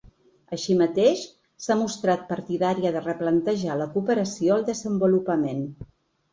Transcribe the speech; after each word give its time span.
Així 0.55 0.75
mateix, 0.79 1.21
s’ha 1.65 1.77
mostrat 1.83 2.25
partidària 2.33 2.93
de 2.97 3.05
replantejar 3.05 3.79
la 3.85 3.91
cooperació 3.95 4.59
al 4.59 4.69
desenvolupament. 4.75 5.67